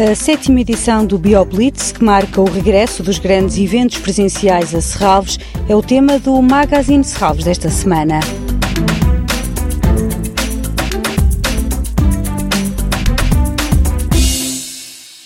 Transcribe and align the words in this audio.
A 0.00 0.14
sétima 0.14 0.62
edição 0.62 1.04
do 1.04 1.18
BioBlitz, 1.18 1.92
que 1.92 2.02
marca 2.02 2.40
o 2.40 2.44
regresso 2.44 3.02
dos 3.02 3.18
grandes 3.18 3.58
eventos 3.58 3.98
presenciais 3.98 4.74
a 4.74 4.80
Serralves, 4.80 5.38
é 5.68 5.76
o 5.76 5.82
tema 5.82 6.18
do 6.18 6.40
Magazine 6.40 7.04
Serralves 7.04 7.44
desta 7.44 7.68
semana. 7.68 8.18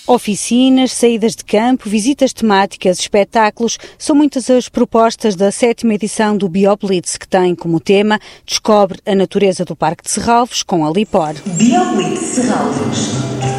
Oficinas, 0.08 0.90
saídas 0.90 1.36
de 1.36 1.44
campo, 1.44 1.88
visitas 1.88 2.32
temáticas, 2.32 2.98
espetáculos, 2.98 3.78
são 3.96 4.16
muitas 4.16 4.50
as 4.50 4.68
propostas 4.68 5.36
da 5.36 5.52
sétima 5.52 5.94
edição 5.94 6.36
do 6.36 6.48
BioBlitz, 6.48 7.16
que 7.16 7.28
tem 7.28 7.54
como 7.54 7.78
tema 7.78 8.18
Descobre 8.44 8.98
a 9.06 9.14
natureza 9.14 9.64
do 9.64 9.76
Parque 9.76 10.02
de 10.02 10.10
Serralves 10.10 10.64
com 10.64 10.84
a 10.84 10.90
Lipor. 10.90 11.34
BioBlitz 11.46 12.18
Serralves. 12.18 13.53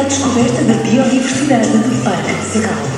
À 0.00 0.04
descoberta 0.04 0.62
da 0.64 0.74
biodiversidade 0.74 1.68
do 1.68 2.04
Parque 2.04 2.30
de. 2.30 2.91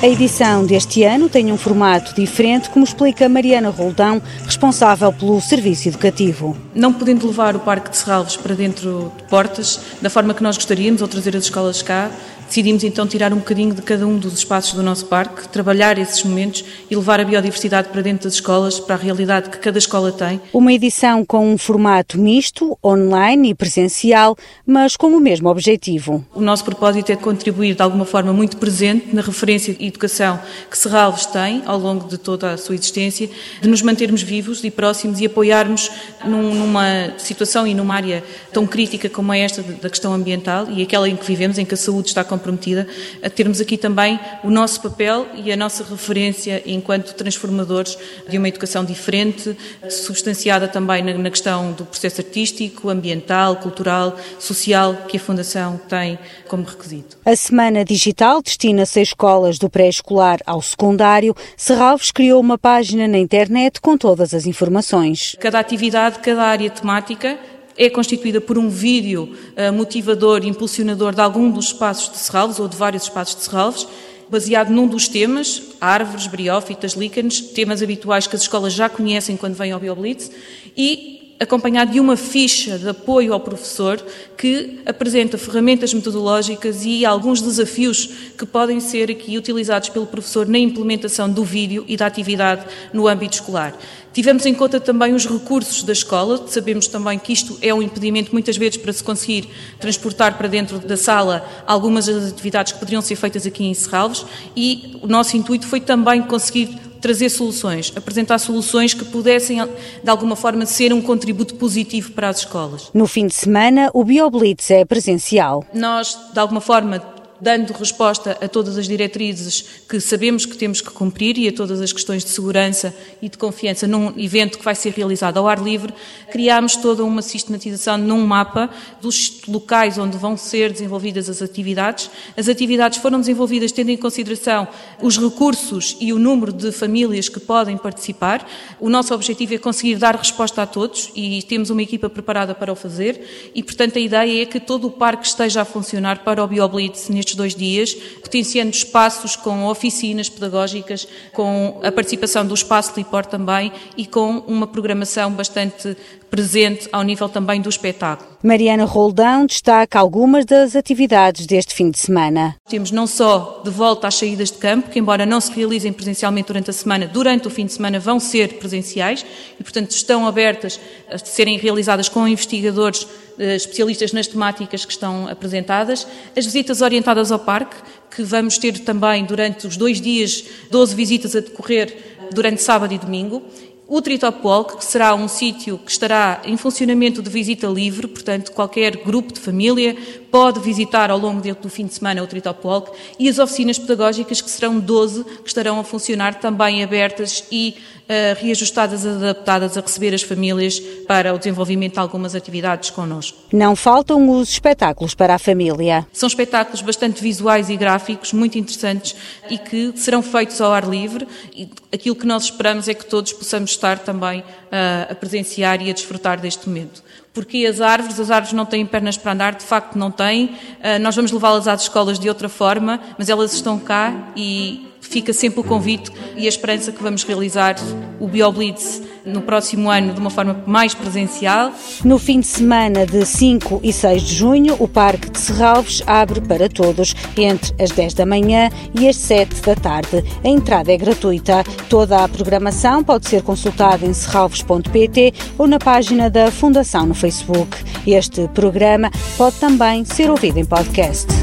A 0.00 0.06
edição 0.06 0.64
deste 0.64 1.02
ano 1.02 1.28
tem 1.28 1.50
um 1.50 1.56
formato 1.56 2.14
diferente, 2.14 2.70
como 2.70 2.84
explica 2.84 3.28
Mariana 3.28 3.68
Roldão, 3.68 4.22
responsável 4.44 5.12
pelo 5.12 5.40
serviço 5.40 5.88
educativo. 5.88 6.56
Não 6.72 6.92
podendo 6.92 7.26
levar 7.26 7.56
o 7.56 7.58
Parque 7.58 7.90
de 7.90 7.96
Serralves 7.96 8.36
para 8.36 8.54
dentro 8.54 9.10
de 9.16 9.24
portas, 9.24 9.80
da 10.00 10.08
forma 10.08 10.34
que 10.34 10.42
nós 10.42 10.56
gostaríamos, 10.56 11.02
ou 11.02 11.08
trazer 11.08 11.36
as 11.36 11.44
escolas 11.44 11.82
cá, 11.82 12.12
decidimos 12.48 12.82
então 12.82 13.06
tirar 13.06 13.32
um 13.32 13.38
bocadinho 13.38 13.74
de 13.74 13.82
cada 13.82 14.06
um 14.06 14.18
dos 14.18 14.34
espaços 14.34 14.72
do 14.72 14.82
nosso 14.82 15.06
parque, 15.06 15.48
trabalhar 15.48 15.98
esses 15.98 16.22
momentos 16.24 16.64
e 16.90 16.96
levar 16.96 17.20
a 17.20 17.24
biodiversidade 17.24 17.88
para 17.88 18.00
dentro 18.00 18.24
das 18.24 18.34
escolas, 18.34 18.80
para 18.80 18.94
a 18.94 18.98
realidade 18.98 19.50
que 19.50 19.58
cada 19.58 19.78
escola 19.78 20.10
tem. 20.10 20.40
Uma 20.52 20.72
edição 20.72 21.24
com 21.24 21.52
um 21.52 21.58
formato 21.58 22.18
misto, 22.18 22.76
online 22.82 23.50
e 23.50 23.54
presencial, 23.54 24.36
mas 24.66 24.96
com 24.96 25.08
o 25.08 25.20
mesmo 25.20 25.48
objetivo. 25.48 26.24
O 26.34 26.40
nosso 26.40 26.64
propósito 26.64 27.12
é 27.12 27.16
contribuir 27.16 27.74
de 27.74 27.82
alguma 27.82 28.04
forma 28.04 28.32
muito 28.32 28.56
presente 28.56 29.08
na 29.12 29.20
referência 29.20 29.76
e 29.78 29.87
educação 29.88 30.40
que 30.70 30.76
Serralves 30.76 31.26
tem 31.26 31.62
ao 31.66 31.78
longo 31.78 32.08
de 32.08 32.18
toda 32.18 32.52
a 32.52 32.56
sua 32.56 32.74
existência, 32.74 33.28
de 33.60 33.68
nos 33.68 33.82
mantermos 33.82 34.22
vivos 34.22 34.62
e 34.64 34.70
próximos 34.70 35.20
e 35.20 35.26
apoiarmos 35.26 35.90
num, 36.24 36.54
numa 36.54 37.14
situação 37.18 37.66
e 37.66 37.74
numa 37.74 37.94
área 37.94 38.22
tão 38.52 38.66
crítica 38.66 39.08
como 39.08 39.32
é 39.32 39.40
esta 39.40 39.62
da 39.62 39.90
questão 39.90 40.12
ambiental 40.12 40.68
e 40.70 40.82
aquela 40.82 41.08
em 41.08 41.16
que 41.16 41.24
vivemos, 41.24 41.58
em 41.58 41.64
que 41.64 41.74
a 41.74 41.76
saúde 41.76 42.08
está 42.08 42.24
comprometida, 42.24 42.86
a 43.22 43.30
termos 43.30 43.60
aqui 43.60 43.76
também 43.76 44.18
o 44.44 44.50
nosso 44.50 44.80
papel 44.80 45.26
e 45.34 45.50
a 45.52 45.56
nossa 45.56 45.84
referência 45.84 46.62
enquanto 46.66 47.14
transformadores 47.14 47.98
de 48.28 48.38
uma 48.38 48.48
educação 48.48 48.84
diferente, 48.84 49.56
substanciada 49.88 50.68
também 50.68 51.02
na 51.02 51.30
questão 51.30 51.72
do 51.72 51.84
processo 51.84 52.20
artístico, 52.20 52.88
ambiental, 52.88 53.56
cultural, 53.56 54.16
social, 54.38 54.94
que 55.08 55.16
a 55.16 55.20
Fundação 55.20 55.80
tem 55.88 56.18
como 56.46 56.64
requisito. 56.64 57.16
A 57.24 57.36
Semana 57.36 57.84
Digital 57.84 58.42
destina-se 58.42 58.98
a 58.98 59.02
escolas 59.02 59.58
do 59.58 59.68
pré-escolar 59.78 60.40
ao 60.44 60.60
secundário. 60.60 61.36
Serralves 61.56 62.10
criou 62.10 62.40
uma 62.40 62.58
página 62.58 63.06
na 63.06 63.16
internet 63.16 63.80
com 63.80 63.96
todas 63.96 64.34
as 64.34 64.44
informações. 64.44 65.36
Cada 65.38 65.60
atividade, 65.60 66.18
cada 66.18 66.42
área 66.42 66.68
temática 66.68 67.38
é 67.76 67.88
constituída 67.88 68.40
por 68.40 68.58
um 68.58 68.68
vídeo 68.68 69.36
uh, 69.56 69.72
motivador, 69.72 70.44
impulsionador 70.44 71.14
de 71.14 71.20
algum 71.20 71.48
dos 71.48 71.66
espaços 71.66 72.10
de 72.10 72.18
Serralves 72.18 72.58
ou 72.58 72.66
de 72.66 72.76
vários 72.76 73.04
espaços 73.04 73.36
de 73.36 73.42
Serralves, 73.44 73.86
baseado 74.28 74.70
num 74.70 74.88
dos 74.88 75.06
temas, 75.06 75.62
árvores, 75.80 76.26
briófitas, 76.26 76.94
líquenes, 76.94 77.40
temas 77.40 77.80
habituais 77.80 78.26
que 78.26 78.34
as 78.34 78.42
escolas 78.42 78.72
já 78.72 78.88
conhecem 78.88 79.36
quando 79.36 79.54
vêm 79.54 79.70
ao 79.70 79.78
BioBlitz, 79.78 80.28
e 80.76 81.27
acompanhado 81.40 81.92
de 81.92 82.00
uma 82.00 82.16
ficha 82.16 82.78
de 82.78 82.88
apoio 82.88 83.32
ao 83.32 83.40
professor 83.40 84.04
que 84.36 84.80
apresenta 84.84 85.38
ferramentas 85.38 85.94
metodológicas 85.94 86.84
e 86.84 87.04
alguns 87.04 87.40
desafios 87.40 88.06
que 88.36 88.44
podem 88.44 88.80
ser 88.80 89.10
aqui 89.10 89.38
utilizados 89.38 89.88
pelo 89.88 90.06
professor 90.06 90.46
na 90.46 90.58
implementação 90.58 91.30
do 91.30 91.44
vídeo 91.44 91.84
e 91.86 91.96
da 91.96 92.06
atividade 92.06 92.66
no 92.92 93.06
âmbito 93.06 93.34
escolar. 93.34 93.76
Tivemos 94.12 94.46
em 94.46 94.54
conta 94.54 94.80
também 94.80 95.14
os 95.14 95.26
recursos 95.26 95.84
da 95.84 95.92
escola, 95.92 96.48
sabemos 96.48 96.88
também 96.88 97.18
que 97.18 97.32
isto 97.32 97.56
é 97.62 97.72
um 97.72 97.80
impedimento 97.80 98.32
muitas 98.32 98.56
vezes 98.56 98.76
para 98.76 98.92
se 98.92 99.04
conseguir 99.04 99.48
transportar 99.78 100.36
para 100.36 100.48
dentro 100.48 100.78
da 100.80 100.96
sala 100.96 101.46
algumas 101.66 102.06
das 102.06 102.32
atividades 102.32 102.72
que 102.72 102.80
poderiam 102.80 103.02
ser 103.02 103.14
feitas 103.14 103.46
aqui 103.46 103.64
em 103.64 103.74
Serralves 103.74 104.26
e 104.56 104.98
o 105.02 105.06
nosso 105.06 105.36
intuito 105.36 105.66
foi 105.66 105.80
também 105.80 106.22
conseguir 106.22 106.87
trazer 107.00 107.28
soluções, 107.30 107.92
apresentar 107.96 108.38
soluções 108.38 108.94
que 108.94 109.04
pudessem, 109.04 109.58
de 110.02 110.10
alguma 110.10 110.36
forma, 110.36 110.66
ser 110.66 110.92
um 110.92 111.00
contributo 111.00 111.54
positivo 111.54 112.12
para 112.12 112.28
as 112.28 112.38
escolas. 112.38 112.90
No 112.92 113.06
fim 113.06 113.26
de 113.26 113.34
semana, 113.34 113.90
o 113.94 114.04
BioBlitz 114.04 114.70
é 114.70 114.84
presencial. 114.84 115.64
Nós, 115.72 116.18
de 116.32 116.38
alguma 116.38 116.60
forma, 116.60 117.02
dando 117.40 117.72
resposta 117.72 118.36
a 118.40 118.48
todas 118.48 118.76
as 118.76 118.86
diretrizes 118.88 119.64
que 119.88 120.00
sabemos 120.00 120.44
que 120.44 120.56
temos 120.56 120.80
que 120.80 120.90
cumprir 120.90 121.38
e 121.38 121.48
a 121.48 121.52
todas 121.52 121.80
as 121.80 121.92
questões 121.92 122.24
de 122.24 122.30
segurança 122.30 122.94
e 123.22 123.28
de 123.28 123.38
confiança 123.38 123.86
num 123.86 124.12
evento 124.18 124.58
que 124.58 124.64
vai 124.64 124.74
ser 124.74 124.92
realizado 124.92 125.38
ao 125.38 125.48
ar 125.48 125.62
livre, 125.62 125.94
criámos 126.30 126.76
toda 126.76 127.04
uma 127.04 127.22
sistematização 127.22 127.96
num 127.96 128.26
mapa 128.26 128.70
dos 129.00 129.42
locais 129.46 129.98
onde 129.98 130.16
vão 130.16 130.36
ser 130.36 130.72
desenvolvidas 130.72 131.28
as 131.28 131.40
atividades. 131.42 132.10
As 132.36 132.48
atividades 132.48 132.98
foram 132.98 133.20
desenvolvidas 133.20 133.72
tendo 133.72 133.90
em 133.90 133.96
consideração 133.96 134.66
os 135.00 135.18
recursos 135.18 135.96
e 136.00 136.12
o 136.12 136.18
número 136.18 136.52
de 136.52 136.72
famílias 136.72 137.28
que 137.28 137.40
podem 137.40 137.76
participar. 137.76 138.46
O 138.80 138.88
nosso 138.88 139.14
objetivo 139.14 139.54
é 139.54 139.58
conseguir 139.58 139.96
dar 139.96 140.16
resposta 140.16 140.62
a 140.62 140.66
todos 140.66 141.10
e 141.14 141.42
temos 141.42 141.70
uma 141.70 141.82
equipa 141.82 142.10
preparada 142.10 142.54
para 142.54 142.72
o 142.72 142.76
fazer 142.76 143.50
e, 143.54 143.62
portanto, 143.62 143.98
a 143.98 144.00
ideia 144.00 144.42
é 144.42 144.46
que 144.46 144.60
todo 144.60 144.86
o 144.86 144.90
parque 144.90 145.26
esteja 145.26 145.62
a 145.62 145.64
funcionar 145.64 146.24
para 146.24 146.42
o 146.42 146.46
BioBlitz 146.46 147.08
neste 147.08 147.27
nestes 147.28 147.34
dois 147.34 147.54
dias, 147.54 147.94
potenciando 148.22 148.70
espaços 148.70 149.36
com 149.36 149.66
oficinas 149.66 150.28
pedagógicas, 150.28 151.06
com 151.32 151.80
a 151.82 151.92
participação 151.92 152.46
do 152.46 152.54
espaço 152.54 152.92
Lipor 152.96 153.26
também 153.26 153.72
e 153.96 154.06
com 154.06 154.38
uma 154.46 154.66
programação 154.66 155.30
bastante 155.32 155.96
presente 156.30 156.88
ao 156.92 157.02
nível 157.02 157.28
também 157.28 157.60
do 157.60 157.68
espetáculo. 157.68 158.28
Mariana 158.42 158.84
Roldão 158.84 159.46
destaca 159.46 159.98
algumas 159.98 160.44
das 160.44 160.76
atividades 160.76 161.46
deste 161.46 161.74
fim 161.74 161.90
de 161.90 161.98
semana. 161.98 162.54
Temos 162.68 162.90
não 162.90 163.06
só 163.06 163.62
de 163.64 163.70
volta 163.70 164.06
às 164.06 164.14
saídas 164.14 164.50
de 164.50 164.58
campo, 164.58 164.90
que 164.90 164.98
embora 164.98 165.24
não 165.24 165.40
se 165.40 165.50
realizem 165.52 165.92
presencialmente 165.92 166.48
durante 166.48 166.70
a 166.70 166.72
semana, 166.72 167.06
durante 167.06 167.46
o 167.48 167.50
fim 167.50 167.64
de 167.64 167.72
semana 167.72 167.98
vão 167.98 168.20
ser 168.20 168.58
presenciais 168.58 169.24
e, 169.58 169.62
portanto, 169.62 169.90
estão 169.90 170.26
abertas 170.26 170.78
a 171.10 171.16
serem 171.18 171.58
realizadas 171.58 172.08
com 172.08 172.28
investigadores 172.28 173.06
especialistas 173.38 174.12
nas 174.12 174.26
temáticas 174.26 174.84
que 174.84 174.92
estão 174.92 175.28
apresentadas, 175.28 176.06
as 176.36 176.44
visitas 176.44 176.80
orientadas 176.80 177.30
ao 177.30 177.38
parque, 177.38 177.76
que 178.10 178.22
vamos 178.22 178.58
ter 178.58 178.78
também 178.80 179.24
durante 179.24 179.66
os 179.66 179.76
dois 179.76 180.00
dias 180.00 180.44
12 180.70 180.94
visitas 180.94 181.36
a 181.36 181.40
decorrer 181.40 181.96
durante 182.32 182.62
sábado 182.62 182.92
e 182.92 182.98
domingo, 182.98 183.42
o 183.86 184.02
Tritop 184.02 184.46
Walk, 184.46 184.76
que 184.76 184.84
será 184.84 185.14
um 185.14 185.26
sítio 185.26 185.78
que 185.78 185.90
estará 185.90 186.42
em 186.44 186.58
funcionamento 186.58 187.22
de 187.22 187.30
visita 187.30 187.66
livre, 187.66 188.06
portanto, 188.06 188.52
qualquer 188.52 188.98
grupo 188.98 189.32
de 189.32 189.40
família 189.40 189.96
pode 190.30 190.60
visitar 190.60 191.10
ao 191.10 191.18
longo 191.18 191.40
do 191.54 191.68
fim 191.68 191.86
de 191.86 191.94
semana 191.94 192.22
o 192.22 192.26
Tritop 192.26 192.66
Walk, 192.66 192.92
e 193.18 193.28
as 193.28 193.38
oficinas 193.38 193.78
pedagógicas, 193.78 194.40
que 194.40 194.50
serão 194.50 194.78
12, 194.78 195.24
que 195.24 195.48
estarão 195.48 195.80
a 195.80 195.84
funcionar 195.84 196.34
também 196.34 196.82
abertas 196.82 197.44
e 197.50 197.76
uh, 198.08 198.40
reajustadas, 198.40 199.04
adaptadas 199.04 199.76
a 199.76 199.80
receber 199.80 200.14
as 200.14 200.22
famílias 200.22 200.80
para 201.06 201.34
o 201.34 201.38
desenvolvimento 201.38 201.94
de 201.94 202.00
algumas 202.00 202.34
atividades 202.34 202.90
connosco. 202.90 203.38
Não 203.52 203.76
faltam 203.76 204.28
os 204.30 204.50
espetáculos 204.50 205.14
para 205.14 205.34
a 205.34 205.38
família. 205.38 206.06
São 206.12 206.26
espetáculos 206.26 206.82
bastante 206.82 207.22
visuais 207.22 207.70
e 207.70 207.76
gráficos, 207.76 208.32
muito 208.32 208.58
interessantes 208.58 209.14
e 209.50 209.58
que 209.58 209.92
serão 209.96 210.22
feitos 210.22 210.60
ao 210.60 210.72
ar 210.72 210.88
livre. 210.88 211.26
E 211.54 211.68
aquilo 211.92 212.16
que 212.16 212.26
nós 212.26 212.44
esperamos 212.44 212.88
é 212.88 212.94
que 212.94 213.04
todos 213.04 213.32
possamos 213.32 213.70
estar 213.70 213.98
também 213.98 214.40
uh, 214.40 215.12
a 215.12 215.14
presenciar 215.14 215.80
e 215.82 215.90
a 215.90 215.92
desfrutar 215.92 216.40
deste 216.40 216.68
momento 216.68 217.02
porque 217.38 217.66
as 217.66 217.80
árvores, 217.80 218.18
as 218.18 218.32
árvores 218.32 218.52
não 218.52 218.66
têm 218.66 218.84
pernas 218.84 219.16
para 219.16 219.30
andar, 219.30 219.54
de 219.54 219.62
facto 219.62 219.96
não 219.96 220.10
têm. 220.10 220.46
Uh, 220.46 220.98
nós 221.00 221.14
vamos 221.14 221.30
levá-las 221.30 221.68
às 221.68 221.82
escolas 221.82 222.18
de 222.18 222.28
outra 222.28 222.48
forma, 222.48 222.98
mas 223.16 223.28
elas 223.28 223.52
estão 223.52 223.78
cá 223.78 224.12
e 224.34 224.88
fica 225.00 225.32
sempre 225.32 225.60
o 225.60 225.62
convite 225.62 226.10
e 226.36 226.46
a 226.46 226.48
esperança 226.48 226.90
que 226.90 227.00
vamos 227.00 227.22
realizar 227.22 227.76
o 228.18 228.26
BioBlitz 228.26 229.02
no 229.28 229.42
próximo 229.42 229.90
ano 229.90 230.12
de 230.12 230.20
uma 230.20 230.30
forma 230.30 230.62
mais 230.66 230.94
presencial. 230.94 231.72
No 232.04 232.18
fim 232.18 232.40
de 232.40 232.46
semana 232.46 233.06
de 233.06 233.24
5 233.24 233.80
e 233.82 233.92
6 233.92 234.22
de 234.22 234.34
junho, 234.34 234.76
o 234.78 234.88
Parque 234.88 235.30
de 235.30 235.38
Serralves 235.38 236.02
abre 236.06 236.40
para 236.40 236.68
todos 236.68 237.14
entre 237.36 237.74
as 237.82 237.90
10 237.90 238.14
da 238.14 238.26
manhã 238.26 238.70
e 238.98 239.08
as 239.08 239.16
7 239.16 239.60
da 239.62 239.74
tarde. 239.74 240.24
A 240.42 240.48
entrada 240.48 240.92
é 240.92 240.96
gratuita. 240.96 241.64
Toda 241.88 242.24
a 242.24 242.28
programação 242.28 243.04
pode 243.04 243.28
ser 243.28 243.42
consultada 243.42 244.04
em 244.04 244.12
serralves.pt 244.12 245.34
ou 245.56 245.66
na 245.66 245.78
página 245.78 246.28
da 246.28 246.50
Fundação 246.50 247.06
no 247.06 247.14
Facebook. 247.14 247.76
Este 248.06 248.48
programa 248.48 249.10
pode 249.36 249.56
também 249.56 250.04
ser 250.04 250.30
ouvido 250.30 250.58
em 250.58 250.64
podcast. 250.64 251.37